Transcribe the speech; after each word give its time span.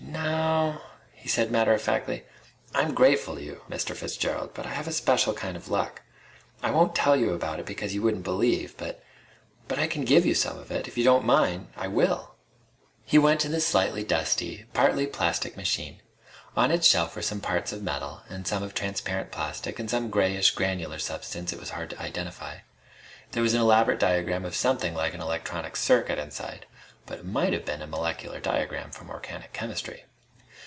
"No 0.03 0.73
o 0.77 0.77
o," 0.81 0.91
he 1.13 1.29
said 1.29 1.51
matter 1.51 1.73
of 1.73 1.81
factly. 1.81 2.25
"I'm 2.75 2.93
grateful 2.93 3.35
to 3.35 3.41
you, 3.41 3.61
Mr. 3.69 3.95
Fitzgerald, 3.95 4.51
but 4.53 4.65
I 4.65 4.71
have 4.71 4.87
a 4.87 4.91
special 4.91 5.33
kind 5.33 5.55
of 5.55 5.69
luck. 5.69 6.01
I 6.61 6.71
won't 6.71 6.93
tell 6.93 7.15
you 7.15 7.33
about 7.33 7.59
it 7.61 7.65
because 7.65 7.93
you 7.93 8.01
wouldn't 8.01 8.25
believe 8.25 8.75
but 8.75 9.01
but 9.69 9.79
I 9.79 9.87
can 9.87 10.03
give 10.03 10.25
you 10.25 10.35
some 10.35 10.57
of 10.59 10.69
it. 10.69 10.87
If 10.87 10.97
you 10.97 11.03
don't 11.05 11.23
mind, 11.25 11.67
I 11.77 11.87
will." 11.87 12.35
He 13.05 13.17
went 13.17 13.39
to 13.41 13.49
the 13.49 13.61
slightly 13.61 14.03
dusty, 14.03 14.65
partly 14.73 15.07
plastic 15.07 15.55
machine. 15.55 16.01
On 16.57 16.71
its 16.71 16.87
shelf 16.87 17.15
were 17.15 17.21
some 17.21 17.39
parts 17.39 17.71
of 17.71 17.81
metal, 17.81 18.21
and 18.29 18.45
some 18.45 18.63
of 18.63 18.73
transparent 18.73 19.31
plastic, 19.31 19.79
and 19.79 19.89
some 19.89 20.09
grayish, 20.09 20.51
granular 20.51 20.99
substance 20.99 21.53
it 21.53 21.59
was 21.59 21.69
hard 21.71 21.91
to 21.91 21.99
identify. 22.01 22.57
There 23.31 23.43
was 23.43 23.53
an 23.53 23.61
elaborate 23.61 23.99
diagram 23.99 24.43
of 24.43 24.55
something 24.55 24.93
like 24.93 25.13
an 25.13 25.21
electronic 25.21 25.77
circuit 25.77 26.19
inside, 26.19 26.65
but 27.07 27.19
it 27.19 27.25
might 27.25 27.53
have 27.53 27.65
been 27.65 27.81
a 27.81 27.87
molecular 27.87 28.39
diagram 28.39 28.91
from 28.91 29.09
organic 29.09 29.51
chemistry. 29.53 30.05